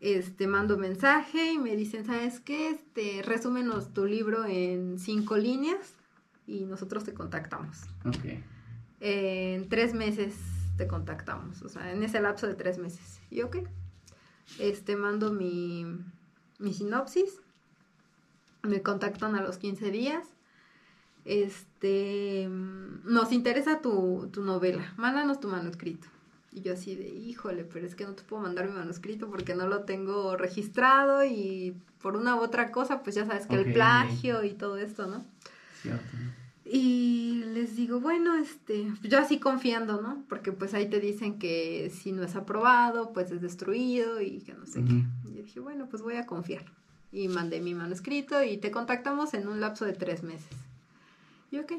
[0.00, 2.70] Este, mando mensaje y me dicen, ¿sabes qué?
[2.70, 5.94] Este, resúmenos tu libro en cinco líneas
[6.46, 7.82] y nosotros te contactamos.
[8.04, 8.40] Ok.
[9.06, 10.34] En tres meses
[10.78, 13.20] te contactamos, o sea, en ese lapso de tres meses.
[13.30, 13.58] Y ok,
[14.58, 15.84] este, mando mi,
[16.58, 17.42] mi sinopsis,
[18.62, 20.26] me contactan a los 15 días.
[21.26, 26.08] Este, nos interesa tu, tu novela, mándanos tu manuscrito.
[26.50, 29.54] Y yo así de, híjole, pero es que no te puedo mandar mi manuscrito porque
[29.54, 33.74] no lo tengo registrado y por una u otra cosa, pues ya sabes que el
[33.74, 35.26] plagio y todo esto, ¿no?
[35.82, 36.16] Cierto.
[36.66, 40.24] Y les digo, bueno, este, yo así confiando, ¿no?
[40.28, 44.54] Porque pues ahí te dicen que si no es aprobado, pues es destruido y que
[44.54, 45.04] no sé qué.
[45.28, 46.64] Y yo dije, bueno, pues voy a confiar.
[47.12, 50.56] Y mandé mi manuscrito y te contactamos en un lapso de tres meses.
[51.50, 51.74] Y ok.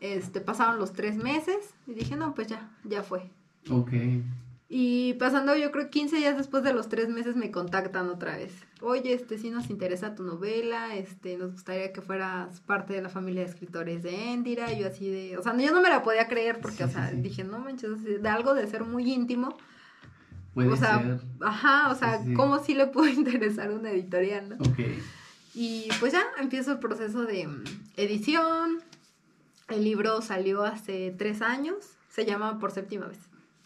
[0.00, 3.28] Este, pasaron los tres meses y dije, no, pues ya, ya fue.
[3.70, 3.92] Ok.
[4.74, 8.54] Y pasando, yo creo, 15 días después de los tres meses me contactan otra vez.
[8.80, 13.10] Oye, este, sí nos interesa tu novela, este, nos gustaría que fueras parte de la
[13.10, 14.72] familia de escritores de Endira.
[14.72, 16.88] Y yo así de, o sea, yo no me la podía creer porque, Sí, o
[16.88, 17.16] sea, sí.
[17.16, 19.58] dije, no manches, de algo de ser muy íntimo,
[20.54, 21.20] Puede o sea, ser.
[21.40, 22.22] ajá, o sea.
[22.34, 24.54] ¿cómo sí le puede interesar una editorial, no?
[24.56, 24.78] Ok.
[25.54, 27.64] Y pues ya empiezo el proceso de mm,
[27.98, 28.78] edición.
[29.68, 31.76] El libro salió hace tres años.
[32.08, 33.18] Se llama Por séptima vez.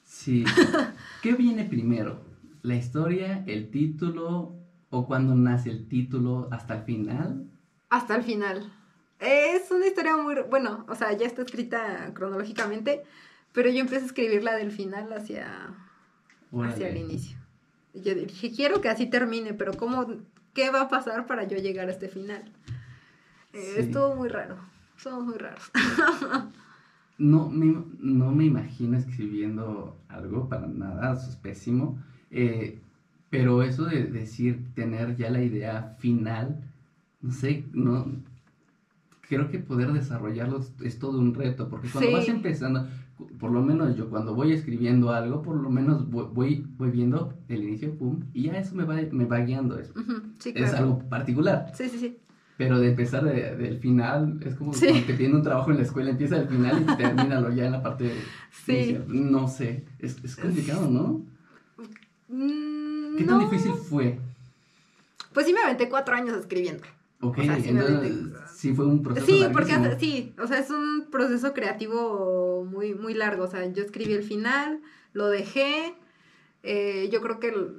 [0.06, 0.44] Sí.
[1.22, 2.24] ¿Qué viene primero?
[2.62, 4.54] ¿La historia, el título
[4.90, 7.50] o cuando nace el título hasta el final?
[7.90, 8.72] Hasta el final.
[9.18, 10.36] Es una historia muy...
[10.48, 13.02] Bueno, o sea, ya está escrita cronológicamente,
[13.52, 15.74] pero yo empecé a escribirla del final hacia,
[16.64, 17.38] hacia el inicio.
[17.92, 20.06] Y Yo dije, quiero que así termine, pero ¿cómo,
[20.54, 22.52] ¿qué va a pasar para yo llegar a este final?
[23.52, 23.80] Eh, Sí.
[23.80, 24.56] Estuvo muy raro.
[24.96, 25.70] Somos muy raros.
[27.18, 31.98] No me, no me imagino escribiendo algo para nada, eso es pésimo.
[32.30, 32.78] Eh,
[33.30, 36.62] pero eso de decir, tener ya la idea final,
[37.22, 38.06] no sé, no.
[39.28, 42.14] Creo que poder desarrollarlo es, todo un reto, porque cuando Sí.
[42.16, 42.86] vas empezando,
[43.40, 47.32] por lo menos yo cuando voy escribiendo algo, por lo menos voy, voy, voy viendo
[47.48, 49.78] el inicio, pum, y ya eso me va, me va guiando.
[49.78, 51.72] Es, Ujú, sí, es algo particular.
[51.74, 52.16] Sí, sí, sí.
[52.58, 55.02] Pero de empezar de- del final, es como, Sí.
[55.02, 57.82] que tiene un trabajo en la escuela, empieza del final y termínalo ya en la
[57.82, 58.12] parte
[58.64, 58.72] Sí.
[58.72, 59.04] inicial.
[59.08, 61.22] No sé, es, es complicado, ¿no?
[62.28, 63.48] Mm, ¿Qué tan no.
[63.48, 64.18] difícil fue?
[65.32, 66.82] Pues sí me aventé cuatro años escribiendo.
[67.20, 68.12] Ok, O sea, sí entonces
[68.54, 70.00] sí fue un proceso Sí, porque larguísimo.
[70.00, 73.44] sí, o sea, es un proceso creativo muy, muy largo.
[73.44, 74.80] O sea, yo escribí el final,
[75.12, 75.94] lo dejé,
[76.62, 77.74] eh, yo creo que el-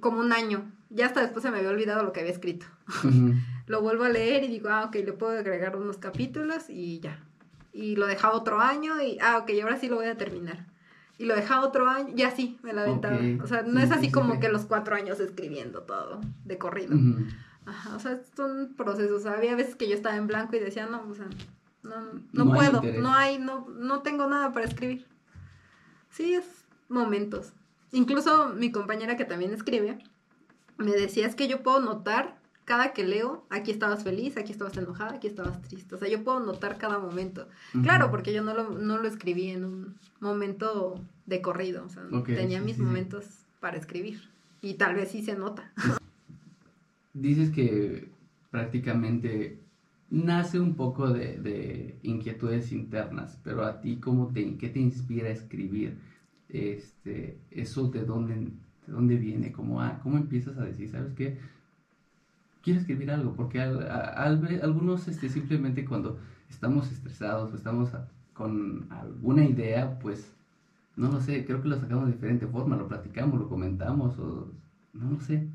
[0.00, 0.70] como un año.
[0.90, 2.66] Ya hasta después se me había olvidado lo que había escrito.
[3.04, 3.34] Ujú.
[3.66, 7.22] Lo vuelvo a leer y digo, ah, ok, le puedo agregar unos capítulos y ya.
[7.72, 10.66] Y lo dejaba otro año y, ah, ok, ahora sí lo voy a terminar.
[11.18, 13.16] Y lo dejaba otro año, ya sí, me la aventaba.
[13.16, 14.40] Ok, O sea, no sí, es sí, así sí, como sí.
[14.40, 16.94] que los cuatro años escribiendo todo de corrido.
[16.94, 17.24] Ujú.
[17.64, 19.20] Ajá, o sea, son procesos.
[19.20, 21.26] O sea, había veces que yo estaba en blanco y decía, no, o sea,
[21.82, 23.02] no, no, No no hay puedo, interés.
[23.02, 25.06] no hay, no, no tengo nada para escribir.
[26.10, 26.44] Sí, es
[26.88, 27.52] momentos.
[27.92, 29.98] Incluso mi compañera que también escribe,
[30.76, 34.76] me decía, es que yo puedo notar cada que leo, aquí estabas feliz, aquí estabas
[34.76, 35.94] enojada, aquí estabas triste.
[35.94, 37.48] O sea, yo puedo notar cada momento.
[37.82, 41.84] Claro, porque yo no lo, no lo escribí en un momento de corrido.
[41.84, 42.82] O sea, tenía sí, mis sí, sí.
[42.82, 43.24] momentos
[43.60, 44.20] para escribir.
[44.62, 45.72] Y tal vez sí se nota.
[47.14, 48.08] Dices que
[48.50, 49.60] prácticamente
[50.10, 55.28] nace un poco de, de inquietudes internas, pero a ti, ¿cómo te, ¿qué te inspira
[55.28, 55.98] a escribir?
[56.48, 59.52] Este, ¿Eso de dónde, de dónde viene?
[59.52, 61.38] ¿Cómo, ah, ¿Cómo empiezas a decir, sabes qué?
[62.66, 66.18] Quiero escribir algo, porque al- algunos este, simplemente cuando
[66.50, 70.32] estamos estresados o estamos a- con alguna idea, pues,
[70.96, 74.50] no lo sé, creo que lo sacamos de diferente forma, lo platicamos, lo comentamos, o
[74.94, 75.46] no lo sé.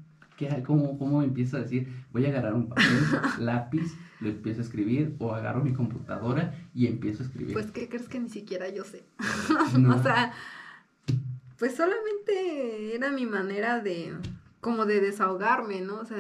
[0.66, 1.90] Cómo, ¿Cómo empiezo a decir?
[2.14, 2.86] Voy a agarrar un papel,
[3.40, 7.52] lápiz, lo empiezo a escribir, o agarro mi computadora y empiezo a escribir.
[7.54, 9.04] Pues, ¿qué crees que ni siquiera yo sé?
[9.78, 9.96] No.
[9.98, 10.32] o sea,
[11.60, 14.14] pues solamente era mi manera de,
[14.62, 15.96] como de desahogarme, ¿no?
[16.00, 16.18] O sea,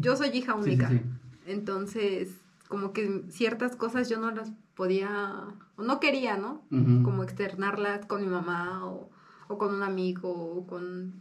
[0.00, 0.88] yo soy hija Sí, sí, única.
[0.88, 1.00] sí.
[1.46, 2.30] Entonces,
[2.68, 5.44] como que ciertas cosas yo no las podía,
[5.76, 6.62] o no quería, ¿no?
[7.04, 9.10] Como externarlas con mi mamá o,
[9.48, 11.12] o con un amigo o con...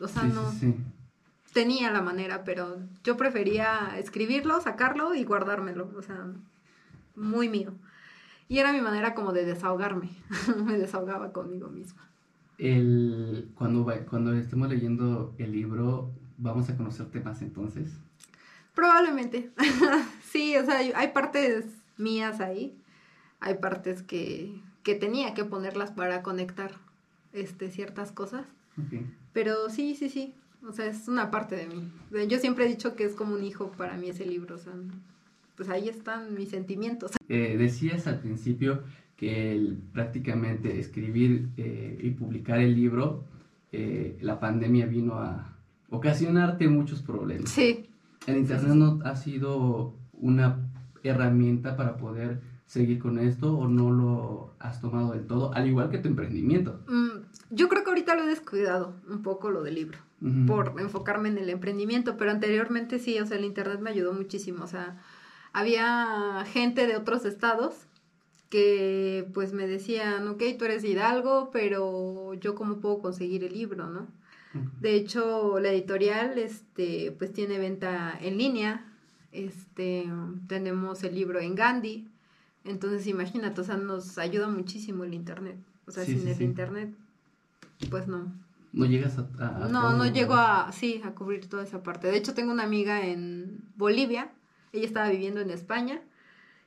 [0.00, 0.50] O sea, no
[1.52, 5.90] tenía la manera, pero yo prefería escribirlo, sacarlo y guardármelo.
[5.96, 6.26] O sea,
[7.16, 7.72] muy mío.
[8.48, 10.10] Y era mi manera como de desahogarme.
[10.64, 12.08] Me desahogaba conmigo misma.
[12.58, 16.10] El, cuando, cuando estemos leyendo el libro,
[16.40, 17.90] vamos a conocer temas entonces.
[18.74, 19.50] Probablemente.
[20.30, 21.64] sí, o sea, hay- partes
[21.96, 22.76] mías ahí.
[23.40, 26.72] Hay partes que, que tenía que ponerlas para conectar
[27.32, 28.46] este, ciertas cosas.
[29.32, 30.34] Pero sí, sí, sí.
[30.66, 31.90] O sea, es una parte de mí.
[32.28, 34.56] Yo siempre he dicho que es como un hijo para mí ese libro.
[34.56, 34.72] O sea,
[35.56, 37.12] pues ahí están mis sentimientos.
[37.28, 38.82] Eh, decías al principio
[39.16, 43.24] que el- prácticamente escribir eh, y publicar el libro,
[43.72, 45.56] eh, la pandemia vino a
[45.90, 47.50] ocasionarte muchos problemas.
[47.50, 47.90] Sí,
[48.26, 50.58] ¿El internet no ha sido una
[51.02, 55.52] herramienta para poder seguir con esto o no lo has tomado del todo?
[55.54, 56.80] Al igual que tu emprendimiento.
[56.86, 59.98] Mm, yo creo que ahorita lo he descuidado un poco lo del libro,
[60.46, 64.64] por enfocarme en el emprendimiento, pero anteriormente sí, o sea, el internet me ayudó muchísimo,
[64.64, 64.98] o sea,
[65.52, 67.86] había gente de otros estados
[68.50, 73.88] que pues me decían, ok, tú eres Hidalgo, pero yo cómo puedo conseguir el libro,
[73.88, 74.08] ¿no?
[74.80, 78.86] De hecho, la editorial, este, pues tiene venta en línea,
[79.32, 80.08] este,
[80.48, 82.08] tenemos el libro en Gandhi,
[82.64, 86.36] entonces imagínate, o sea, nos ayuda muchísimo el internet, o sea, Sí, sin sí, el
[86.36, 86.44] sí.
[86.44, 86.90] internet,
[87.90, 88.32] pues no,
[88.72, 89.28] No llegas a...
[89.38, 92.08] a- a no, no llego a, sí, a cubrir toda esa parte.
[92.08, 94.30] De hecho, tengo una amiga en Bolivia,
[94.72, 96.00] ella estaba viviendo en España.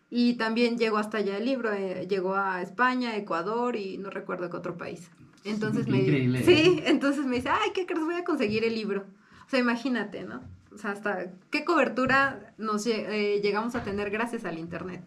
[0.09, 4.49] Y también llegó hasta allá el libro, eh, llegó a España, Ecuador y no recuerdo
[4.49, 5.09] qué otro país.
[5.43, 6.43] Entonces me Increíble.
[6.43, 8.03] Sí, entonces me dice, ay, ¿qué crees?
[8.03, 9.05] Voy a conseguir el libro.
[9.45, 10.41] O sea, imagínate, ¿no?
[10.73, 15.01] O sea, hasta qué cobertura nos eh, llegamos a tener gracias al internet.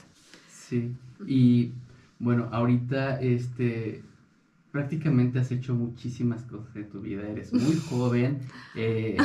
[0.49, 0.93] Sí,
[1.27, 1.73] y
[2.19, 4.03] bueno, ahorita este
[4.73, 8.41] prácticamente has hecho muchísimas cosas de tu vida, eres muy joven,
[8.75, 9.17] eh,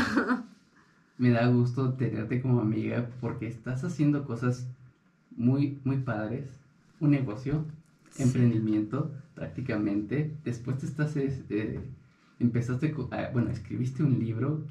[1.17, 4.65] me da gusto tenerte como amiga porque estás haciendo cosas
[5.35, 6.45] muy, muy padres,
[6.99, 7.65] un negocio,
[8.11, 8.23] Sí.
[8.23, 9.09] emprendimiento
[9.45, 11.79] prácticamente, después te estás, es- eh,
[12.39, 14.63] empezaste, ah, bueno, escribiste un libro,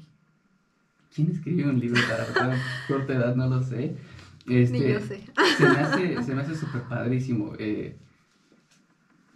[1.13, 2.57] ¿quién escribe un libro para tan
[2.87, 3.35] corta edad?
[3.35, 3.97] No lo sé.
[4.47, 5.19] Este, Ni yo sé.
[5.57, 7.53] se me hace, se me hace súper padrísimo.
[7.59, 7.97] eh,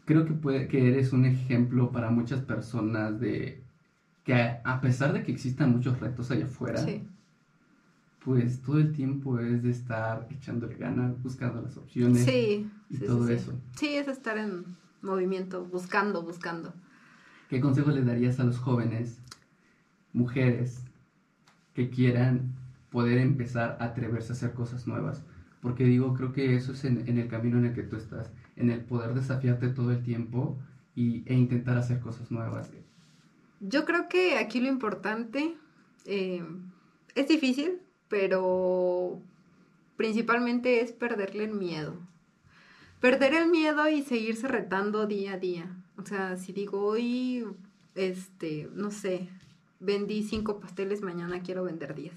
[0.06, 3.62] creo que, puede, que eres un ejemplo para muchas personas de
[4.24, 7.04] que a, a pesar de que existan muchos retos allá afuera, Sí.
[8.24, 13.06] pues todo el tiempo es de estar echándole ganas, buscando las opciones Sí, y sí,
[13.06, 13.52] todo eso.
[13.76, 14.64] Sí, es estar en
[15.06, 16.74] movimiento, buscando, buscando.
[17.50, 19.22] ¿Qué consejo le darías a los jóvenes,
[20.14, 20.84] mujeres,
[21.74, 22.54] que quieran
[22.90, 25.24] poder empezar a atreverse a hacer cosas nuevas?
[25.62, 28.32] Porque digo, creo que eso es en, en el camino en el que tú estás,
[28.56, 30.60] en el poder desafiarte todo el tiempo
[30.96, 32.72] y, e intentar hacer cosas nuevas.
[33.60, 35.56] Yo creo que aquí lo importante
[36.06, 36.44] eh,
[37.16, 39.22] es difícil, pero
[39.98, 41.98] principalmente es perderle el miedo.
[43.06, 45.68] Perder el miedo y seguirse retando día a día.
[45.96, 47.46] O sea, si digo hoy,
[47.94, 49.30] este, no sé,
[49.80, 52.16] vendí cinco pasteles, mañana quiero vender diez.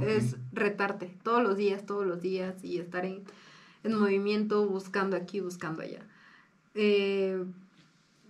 [0.00, 3.22] Es retarte todos los días, todos los días y estar en,
[3.84, 6.06] en movimiento, buscando aquí, buscando allá.
[6.74, 7.44] Eh,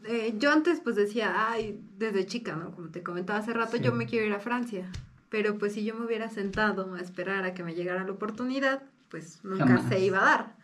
[0.04, 2.72] eh, yo antes pues decía, ay, desde chica, ¿no?
[2.72, 3.84] Como te comentaba hace rato, Sí.
[3.84, 4.90] yo me quiero ir a Francia.
[5.28, 8.82] Pero pues si yo me hubiera sentado a esperar a que me llegara la oportunidad,
[9.10, 9.88] pues nunca Jamás.
[9.88, 10.56] se iba a dar.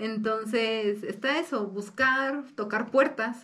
[0.00, 3.36] Entonces está eso, buscar, tocar puertas,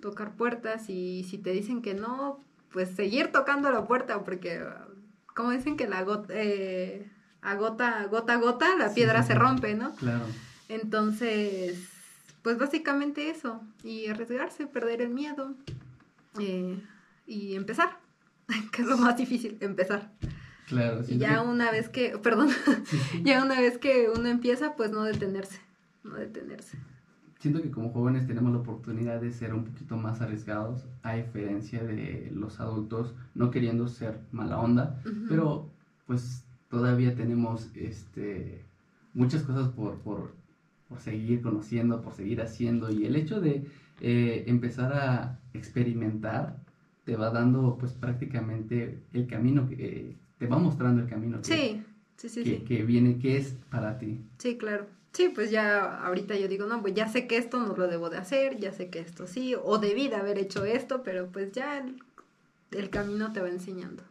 [0.00, 2.38] tocar puertas y si te dicen que no,
[2.70, 4.62] pues seguir tocando la puerta porque
[5.34, 9.28] como dicen que la gota, eh, a gota, gota a gota, la Sí, piedra sí,
[9.28, 9.38] se sí.
[9.38, 9.94] rompe, ¿no?
[9.96, 10.26] Claro.
[10.68, 11.78] Entonces,
[12.42, 15.54] pues básicamente eso, y arriesgarse, perder el miedo
[16.38, 16.78] eh,
[17.26, 17.96] y empezar,
[18.72, 20.10] que es lo más difícil, empezar.
[20.66, 21.00] Claro.
[21.00, 22.50] Y siento ya que- una vez que, perdón,
[22.84, 23.22] sí, sí.
[23.24, 25.58] ya una vez que uno empieza, pues no detenerse,
[26.04, 26.78] no detenerse.
[27.38, 31.82] Siento que como jóvenes tenemos la oportunidad de ser un poquito más arriesgados, a diferencia
[31.82, 35.26] de los adultos, no queriendo ser mala onda, Ujú.
[35.28, 35.70] pero
[36.06, 38.64] pues todavía tenemos este
[39.14, 40.34] muchas cosas por, por,
[40.88, 43.66] por seguir conociendo, por seguir haciendo y el hecho de
[44.00, 46.62] eh, empezar a experimentar
[47.04, 51.44] te va dando pues prácticamente el camino que eh, te va mostrando el camino que,
[51.44, 51.82] Sí,
[52.16, 54.24] sí, sí, que, que viene, que es para ti.
[54.38, 54.86] Sí, claro.
[55.12, 58.08] Sí, pues ya ahorita yo digo, no, pues ya sé que esto no lo debo
[58.08, 61.52] de hacer, ya sé que esto sí, o debí de haber hecho esto, pero pues
[61.52, 62.02] ya el,
[62.70, 64.02] el camino te va enseñando.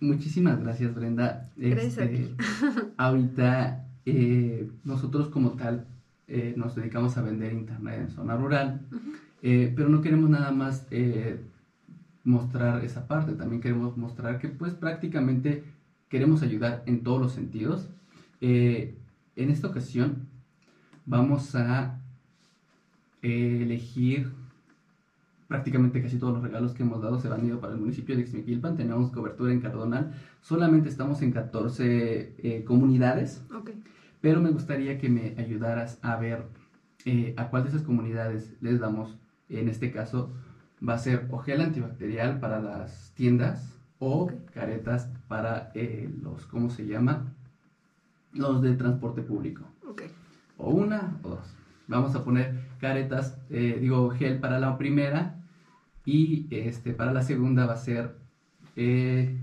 [0.00, 1.50] Muchísimas gracias, Brenda.
[1.56, 2.34] Gracias Este,
[2.96, 5.86] ahorita eh, nosotros como tal
[6.28, 8.80] eh, nos dedicamos a vender internet en zona rural,
[9.42, 10.86] eh, pero no queremos nada más
[12.24, 15.62] mostrar esa parte, también queremos mostrar que pues prácticamente
[16.08, 17.88] queremos ayudar en todos los sentidos.
[18.40, 18.94] Eh,
[19.36, 20.28] en esta ocasión
[21.06, 22.00] vamos a
[23.22, 24.32] elegir
[25.48, 28.22] prácticamente casi todos los regalos que hemos dado se han ido para el municipio de
[28.22, 28.76] Ixmiquilpan.
[28.76, 30.12] Tenemos cobertura en Cardonal.
[30.40, 33.70] Solamente estamos en 14 eh, comunidades, Ok.
[34.20, 36.44] pero me gustaría que me ayudaras a ver
[37.04, 39.16] eh, a cuál de esas comunidades les damos.
[39.48, 40.32] En este caso
[40.86, 46.70] va a ser o gel antibacterial para las tiendas o caretas para eh, los, ¿cómo
[46.70, 47.32] se llama?
[48.34, 50.02] Los de transporte público Ok.
[50.58, 51.54] o una o dos.
[51.86, 55.36] Vamos a poner caretas, eh, digo gel para la primera
[56.04, 58.16] y este para la segunda va a ser
[58.76, 59.38] eh,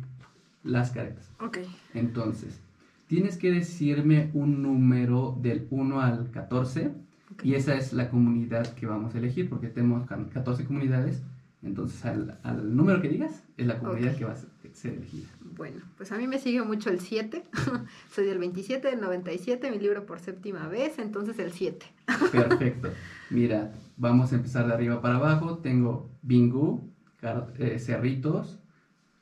[0.63, 1.30] las caretas.
[1.39, 1.60] Ok.
[1.93, 2.60] Entonces,
[3.08, 6.91] tienes que decirme un número del 1 al 14
[7.34, 7.45] Ok.
[7.45, 11.21] y esa es la comunidad que vamos a elegir porque tenemos ca- 14 comunidades.
[11.63, 14.38] Entonces, al, al número que digas es la comunidad que va a
[14.73, 15.27] ser elegida.
[15.62, 17.43] Bueno, pues a mí me sigue mucho el 7.
[18.12, 21.86] Soy del 27, del 97, mi libro por séptima vez, entonces el 7.
[22.32, 22.89] Perfecto.
[23.30, 25.59] Mira, vamos a empezar de arriba para abajo.
[25.59, 26.89] Tengo Bingu,
[27.20, 28.57] Car- eh, Cerritos,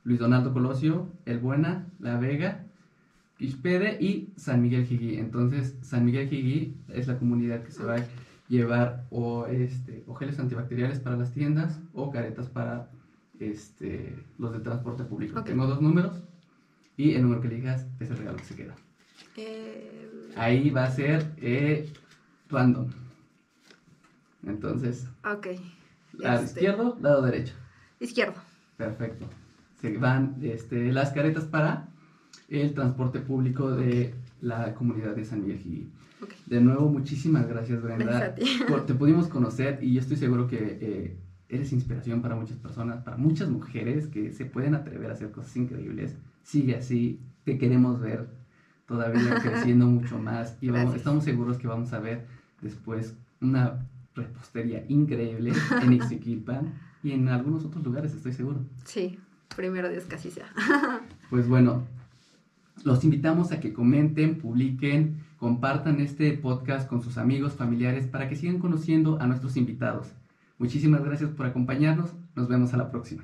[0.05, 2.63] Luis Donaldo Colosio, El Buena, La Vega,
[3.37, 5.17] Quixpede y San Miguel Jigui.
[5.17, 8.05] Entonces, San Miguel Jigui es la comunidad que se va a
[8.47, 12.89] llevar o, este, o geles antibacteriales para las tiendas o caretas para
[13.41, 15.41] este, los de transporte público.
[15.41, 15.47] Ok.
[15.47, 16.23] Tengo dos números
[16.99, 18.75] y el número que elijas es el regalo que se queda.
[19.37, 21.93] Eh, Ahí va a ser eh,
[22.49, 22.89] random.
[24.45, 25.47] Entonces, ok.
[26.17, 27.53] lado Este, izquierdo, lado derecho.
[28.01, 28.35] Izquierdo.
[28.75, 29.25] Perfecto.
[29.81, 31.87] Se van este, las caretas para
[32.49, 35.99] el transporte público de la comunidad de San Miguel Jiquilpan.
[36.21, 36.29] Ok.
[36.47, 38.05] De nuevo, muchísimas gracias, Brenda.
[38.05, 38.45] Gracias a ti.
[38.67, 43.03] Por- te pudimos conocer y yo estoy seguro que eh, eres inspiración para muchas personas,
[43.03, 46.17] para muchas mujeres que se pueden atrever a hacer cosas increíbles.
[46.49, 48.27] Sigue así, te queremos ver
[48.87, 52.25] todavía creciendo mucho más y vamos, estamos seguros que vamos a ver
[52.59, 53.85] después una
[54.15, 56.73] repostería increíble en Ixmiquilpan
[57.03, 58.65] y en algunos otros lugares, estoy seguro.
[58.83, 59.19] Sí,
[59.55, 60.51] primero Dios casi sea.
[61.29, 61.83] Pues bueno,
[62.83, 68.35] los invitamos a que comenten, publiquen, compartan este podcast con sus amigos, familiares, para que
[68.35, 70.07] sigan conociendo a nuestros invitados.
[70.57, 72.15] Muchísimas gracias por acompañarnos.
[72.35, 73.21] Nos vemos a la próxima.